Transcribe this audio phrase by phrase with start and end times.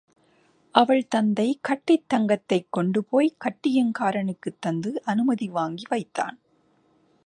[0.75, 6.39] அவள் தந்தை கட்டித் தங்கத்தைக் கொண்டு போய்க் கட்டியங்காரனுக்குத் தந்து அனுமதி வாங்கி வைத்தான்.